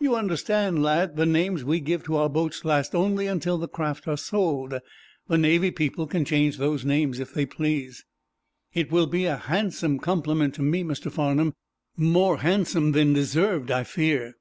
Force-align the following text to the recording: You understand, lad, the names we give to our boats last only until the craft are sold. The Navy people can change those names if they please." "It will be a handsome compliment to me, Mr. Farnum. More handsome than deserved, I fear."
You 0.00 0.16
understand, 0.16 0.82
lad, 0.82 1.16
the 1.16 1.26
names 1.26 1.62
we 1.62 1.80
give 1.80 2.02
to 2.04 2.16
our 2.16 2.30
boats 2.30 2.64
last 2.64 2.94
only 2.94 3.26
until 3.26 3.58
the 3.58 3.68
craft 3.68 4.08
are 4.08 4.16
sold. 4.16 4.72
The 5.28 5.36
Navy 5.36 5.70
people 5.70 6.06
can 6.06 6.24
change 6.24 6.56
those 6.56 6.82
names 6.86 7.20
if 7.20 7.34
they 7.34 7.44
please." 7.44 8.06
"It 8.72 8.90
will 8.90 9.06
be 9.06 9.26
a 9.26 9.36
handsome 9.36 9.98
compliment 9.98 10.54
to 10.54 10.62
me, 10.62 10.82
Mr. 10.82 11.12
Farnum. 11.12 11.52
More 11.94 12.38
handsome 12.38 12.92
than 12.92 13.12
deserved, 13.12 13.70
I 13.70 13.84
fear." 13.84 14.36